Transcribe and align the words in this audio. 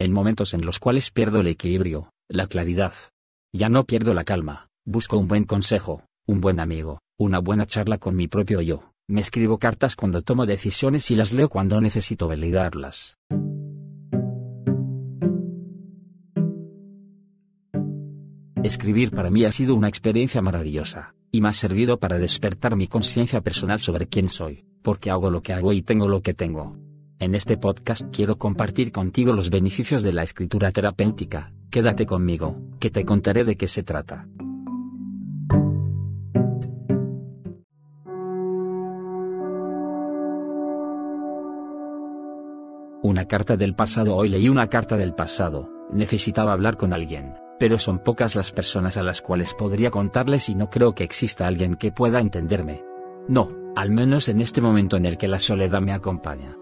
en 0.00 0.12
momentos 0.12 0.54
en 0.54 0.64
los 0.64 0.78
cuales 0.78 1.10
pierdo 1.10 1.40
el 1.40 1.48
equilibrio, 1.48 2.12
la 2.28 2.46
claridad. 2.46 2.92
Ya 3.52 3.68
no 3.68 3.84
pierdo 3.84 4.14
la 4.14 4.24
calma, 4.24 4.68
busco 4.86 5.18
un 5.18 5.26
buen 5.26 5.44
consejo, 5.44 6.04
un 6.26 6.40
buen 6.40 6.60
amigo, 6.60 7.00
una 7.18 7.40
buena 7.40 7.66
charla 7.66 7.98
con 7.98 8.14
mi 8.14 8.28
propio 8.28 8.60
yo. 8.60 8.92
Me 9.08 9.20
escribo 9.20 9.58
cartas 9.58 9.96
cuando 9.96 10.22
tomo 10.22 10.46
decisiones 10.46 11.10
y 11.10 11.16
las 11.16 11.32
leo 11.32 11.48
cuando 11.48 11.80
necesito 11.80 12.28
validarlas. 12.28 13.16
Escribir 18.62 19.10
para 19.12 19.30
mí 19.30 19.44
ha 19.44 19.52
sido 19.52 19.74
una 19.74 19.88
experiencia 19.88 20.42
maravillosa, 20.42 21.14
y 21.32 21.40
me 21.40 21.48
ha 21.48 21.54
servido 21.54 21.98
para 21.98 22.18
despertar 22.18 22.76
mi 22.76 22.86
conciencia 22.86 23.40
personal 23.40 23.80
sobre 23.80 24.06
quién 24.06 24.28
soy, 24.28 24.64
porque 24.82 25.10
hago 25.10 25.30
lo 25.30 25.42
que 25.42 25.54
hago 25.54 25.72
y 25.72 25.82
tengo 25.82 26.06
lo 26.06 26.20
que 26.20 26.34
tengo. 26.34 26.76
En 27.20 27.34
este 27.34 27.56
podcast 27.56 28.02
quiero 28.12 28.38
compartir 28.38 28.92
contigo 28.92 29.32
los 29.32 29.50
beneficios 29.50 30.04
de 30.04 30.12
la 30.12 30.22
escritura 30.22 30.70
terapéutica, 30.70 31.52
quédate 31.68 32.06
conmigo, 32.06 32.56
que 32.78 32.90
te 32.90 33.04
contaré 33.04 33.42
de 33.42 33.56
qué 33.56 33.66
se 33.66 33.82
trata. 33.82 34.28
Una 43.02 43.24
carta 43.26 43.56
del 43.56 43.74
pasado 43.74 44.14
Hoy 44.14 44.28
leí 44.28 44.48
una 44.48 44.68
carta 44.68 44.96
del 44.96 45.14
pasado, 45.14 45.68
necesitaba 45.92 46.52
hablar 46.52 46.76
con 46.76 46.92
alguien 46.92 47.34
pero 47.58 47.78
son 47.78 47.98
pocas 47.98 48.36
las 48.36 48.52
personas 48.52 48.96
a 48.96 49.02
las 49.02 49.20
cuales 49.20 49.52
podría 49.52 49.90
contarles 49.90 50.48
y 50.48 50.54
no 50.54 50.70
creo 50.70 50.94
que 50.94 51.04
exista 51.04 51.46
alguien 51.46 51.74
que 51.74 51.90
pueda 51.90 52.20
entenderme. 52.20 52.84
No, 53.26 53.50
al 53.74 53.90
menos 53.90 54.28
en 54.28 54.40
este 54.40 54.60
momento 54.60 54.96
en 54.96 55.04
el 55.04 55.18
que 55.18 55.28
la 55.28 55.40
soledad 55.40 55.80
me 55.80 55.92
acompaña. 55.92 56.56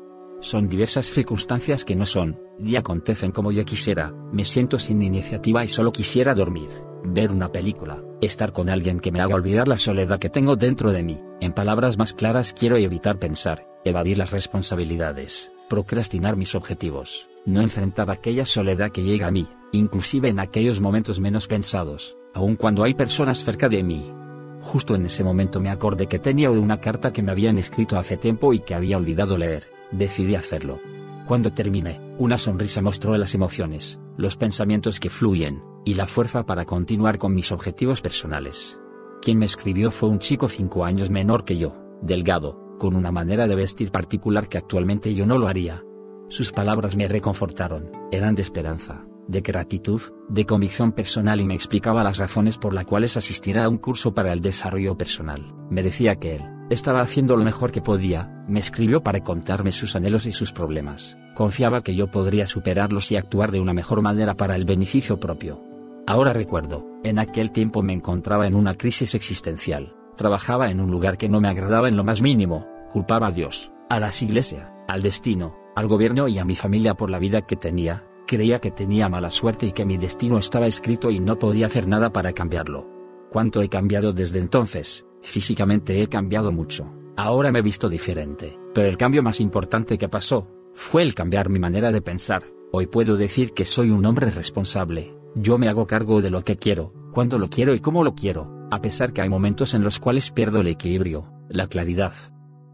Son 0.46 0.68
diversas 0.68 1.10
circunstancias 1.10 1.84
que 1.84 1.96
no 1.96 2.06
son, 2.06 2.38
ni 2.60 2.76
acontecen 2.76 3.32
como 3.32 3.50
yo 3.50 3.64
quisiera, 3.64 4.14
me 4.30 4.44
siento 4.44 4.78
sin 4.78 5.02
iniciativa 5.02 5.64
y 5.64 5.68
solo 5.68 5.90
quisiera 5.90 6.36
dormir, 6.36 6.68
ver 7.02 7.32
una 7.32 7.50
película, 7.50 8.00
estar 8.20 8.52
con 8.52 8.68
alguien 8.68 9.00
que 9.00 9.10
me 9.10 9.20
haga 9.20 9.34
olvidar 9.34 9.66
la 9.66 9.76
soledad 9.76 10.20
que 10.20 10.30
tengo 10.30 10.54
dentro 10.54 10.92
de 10.92 11.02
mí, 11.02 11.20
en 11.40 11.52
palabras 11.52 11.98
más 11.98 12.12
claras 12.12 12.52
quiero 12.52 12.76
evitar 12.76 13.18
pensar, 13.18 13.66
evadir 13.84 14.18
las 14.18 14.30
responsabilidades, 14.30 15.50
procrastinar 15.68 16.36
mis 16.36 16.54
objetivos, 16.54 17.28
no 17.44 17.60
enfrentar 17.60 18.08
aquella 18.12 18.46
soledad 18.46 18.92
que 18.92 19.02
llega 19.02 19.26
a 19.26 19.32
mí, 19.32 19.48
inclusive 19.72 20.28
en 20.28 20.38
aquellos 20.38 20.80
momentos 20.80 21.18
menos 21.18 21.48
pensados, 21.48 22.16
aun 22.34 22.54
cuando 22.54 22.84
hay 22.84 22.94
personas 22.94 23.42
cerca 23.42 23.68
de 23.68 23.82
mí. 23.82 24.12
Justo 24.60 24.94
en 24.94 25.06
ese 25.06 25.24
momento 25.24 25.58
me 25.60 25.70
acordé 25.70 26.06
que 26.06 26.20
tenía 26.20 26.52
una 26.52 26.80
carta 26.80 27.12
que 27.12 27.24
me 27.24 27.32
habían 27.32 27.58
escrito 27.58 27.98
hace 27.98 28.16
tiempo 28.16 28.52
y 28.52 28.60
que 28.60 28.76
había 28.76 28.96
olvidado 28.96 29.36
leer, 29.38 29.75
decidí 29.92 30.34
hacerlo. 30.34 30.80
Cuando 31.26 31.52
terminé, 31.52 32.00
una 32.18 32.38
sonrisa 32.38 32.80
mostró 32.82 33.16
las 33.16 33.34
emociones, 33.34 34.00
los 34.16 34.36
pensamientos 34.36 35.00
que 35.00 35.10
fluyen, 35.10 35.62
y 35.84 35.94
la 35.94 36.06
fuerza 36.06 36.46
para 36.46 36.64
continuar 36.64 37.18
con 37.18 37.34
mis 37.34 37.52
objetivos 37.52 38.00
personales. 38.00 38.78
Quien 39.22 39.38
me 39.38 39.46
escribió 39.46 39.90
fue 39.90 40.08
un 40.08 40.18
chico 40.18 40.48
cinco 40.48 40.84
años 40.84 41.10
menor 41.10 41.44
que 41.44 41.56
yo, 41.56 41.76
delgado, 42.02 42.76
con 42.78 42.94
una 42.94 43.10
manera 43.10 43.46
de 43.46 43.56
vestir 43.56 43.90
particular 43.90 44.48
que 44.48 44.58
actualmente 44.58 45.14
yo 45.14 45.26
no 45.26 45.38
lo 45.38 45.48
haría. 45.48 45.82
Sus 46.28 46.52
palabras 46.52 46.96
me 46.96 47.08
reconfortaron, 47.08 47.90
eran 48.10 48.34
de 48.34 48.42
esperanza 48.42 49.06
de 49.28 49.40
gratitud, 49.40 50.00
de 50.28 50.46
convicción 50.46 50.92
personal 50.92 51.40
y 51.40 51.44
me 51.44 51.54
explicaba 51.54 52.04
las 52.04 52.18
razones 52.18 52.58
por 52.58 52.74
las 52.74 52.84
cuales 52.84 53.16
asistirá 53.16 53.64
a 53.64 53.68
un 53.68 53.78
curso 53.78 54.14
para 54.14 54.32
el 54.32 54.40
desarrollo 54.40 54.96
personal. 54.96 55.54
Me 55.70 55.82
decía 55.82 56.16
que 56.16 56.36
él, 56.36 56.42
estaba 56.70 57.00
haciendo 57.00 57.36
lo 57.36 57.44
mejor 57.44 57.72
que 57.72 57.82
podía, 57.82 58.44
me 58.48 58.60
escribió 58.60 59.02
para 59.02 59.22
contarme 59.22 59.72
sus 59.72 59.96
anhelos 59.96 60.26
y 60.26 60.32
sus 60.32 60.52
problemas, 60.52 61.16
confiaba 61.34 61.82
que 61.82 61.94
yo 61.94 62.10
podría 62.10 62.46
superarlos 62.46 63.10
y 63.12 63.16
actuar 63.16 63.50
de 63.50 63.60
una 63.60 63.72
mejor 63.72 64.02
manera 64.02 64.34
para 64.34 64.56
el 64.56 64.64
beneficio 64.64 65.20
propio. 65.20 65.62
Ahora 66.06 66.32
recuerdo, 66.32 66.86
en 67.02 67.18
aquel 67.18 67.50
tiempo 67.50 67.82
me 67.82 67.92
encontraba 67.92 68.46
en 68.46 68.54
una 68.54 68.74
crisis 68.74 69.14
existencial, 69.14 69.94
trabajaba 70.16 70.70
en 70.70 70.80
un 70.80 70.90
lugar 70.90 71.18
que 71.18 71.28
no 71.28 71.40
me 71.40 71.48
agradaba 71.48 71.88
en 71.88 71.96
lo 71.96 72.04
más 72.04 72.22
mínimo, 72.22 72.66
culpaba 72.90 73.28
a 73.28 73.32
Dios, 73.32 73.72
a 73.88 74.00
las 74.00 74.22
iglesias, 74.22 74.72
al 74.88 75.02
destino, 75.02 75.56
al 75.74 75.86
gobierno 75.86 76.28
y 76.28 76.38
a 76.38 76.44
mi 76.44 76.56
familia 76.56 76.94
por 76.94 77.10
la 77.10 77.18
vida 77.18 77.42
que 77.42 77.56
tenía, 77.56 78.04
Creía 78.26 78.58
que 78.58 78.72
tenía 78.72 79.08
mala 79.08 79.30
suerte 79.30 79.66
y 79.66 79.72
que 79.72 79.84
mi 79.84 79.98
destino 79.98 80.38
estaba 80.38 80.66
escrito 80.66 81.12
y 81.12 81.20
no 81.20 81.38
podía 81.38 81.66
hacer 81.66 81.86
nada 81.86 82.12
para 82.12 82.32
cambiarlo. 82.32 82.90
¿Cuánto 83.30 83.62
he 83.62 83.68
cambiado 83.68 84.12
desde 84.12 84.40
entonces? 84.40 85.06
Físicamente 85.26 86.00
he 86.00 86.06
cambiado 86.06 86.52
mucho. 86.52 86.94
Ahora 87.16 87.50
me 87.50 87.58
he 87.58 87.62
visto 87.62 87.88
diferente. 87.88 88.56
Pero 88.72 88.86
el 88.86 88.96
cambio 88.96 89.24
más 89.24 89.40
importante 89.40 89.98
que 89.98 90.08
pasó, 90.08 90.48
fue 90.72 91.02
el 91.02 91.16
cambiar 91.16 91.48
mi 91.48 91.58
manera 91.58 91.90
de 91.90 92.00
pensar. 92.00 92.44
Hoy 92.72 92.86
puedo 92.86 93.16
decir 93.16 93.52
que 93.52 93.64
soy 93.64 93.90
un 93.90 94.06
hombre 94.06 94.30
responsable. 94.30 95.16
Yo 95.34 95.58
me 95.58 95.68
hago 95.68 95.88
cargo 95.88 96.22
de 96.22 96.30
lo 96.30 96.44
que 96.44 96.56
quiero, 96.56 96.94
cuando 97.12 97.40
lo 97.40 97.50
quiero 97.50 97.74
y 97.74 97.80
cómo 97.80 98.04
lo 98.04 98.14
quiero, 98.14 98.68
a 98.70 98.80
pesar 98.80 99.12
que 99.12 99.20
hay 99.20 99.28
momentos 99.28 99.74
en 99.74 99.82
los 99.82 99.98
cuales 99.98 100.30
pierdo 100.30 100.60
el 100.60 100.68
equilibrio, 100.68 101.28
la 101.48 101.66
claridad. 101.66 102.14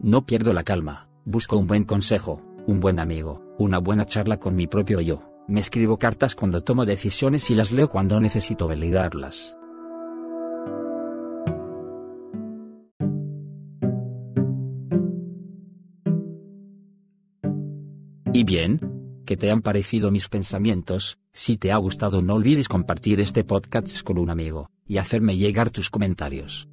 No 0.00 0.26
pierdo 0.26 0.52
la 0.52 0.62
calma, 0.62 1.08
busco 1.24 1.56
un 1.56 1.66
buen 1.66 1.84
consejo, 1.84 2.42
un 2.66 2.80
buen 2.80 3.00
amigo, 3.00 3.42
una 3.58 3.78
buena 3.78 4.04
charla 4.04 4.38
con 4.38 4.54
mi 4.56 4.66
propio 4.66 5.00
yo. 5.00 5.22
Me 5.48 5.60
escribo 5.60 5.98
cartas 5.98 6.34
cuando 6.34 6.62
tomo 6.62 6.84
decisiones 6.84 7.50
y 7.50 7.54
las 7.54 7.72
leo 7.72 7.88
cuando 7.88 8.20
necesito 8.20 8.68
validarlas. 8.68 9.56
¿Y 18.34 18.44
bien? 18.44 18.80
¿Qué 19.26 19.36
te 19.36 19.50
han 19.50 19.60
parecido 19.60 20.10
mis 20.10 20.28
pensamientos? 20.28 21.18
Si 21.34 21.58
te 21.58 21.70
ha 21.70 21.76
gustado 21.76 22.22
no 22.22 22.34
olvides 22.34 22.66
compartir 22.66 23.20
este 23.20 23.44
podcast 23.44 24.02
con 24.02 24.16
un 24.16 24.30
amigo, 24.30 24.70
y 24.86 24.96
hacerme 24.96 25.36
llegar 25.36 25.68
tus 25.68 25.90
comentarios. 25.90 26.66